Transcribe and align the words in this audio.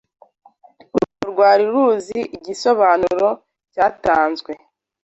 Rwo 1.09 1.21
rwari 1.31 1.65
ruzi 1.73 2.19
igisobanuro 2.37 3.29
cyatanzwe. 3.73 4.51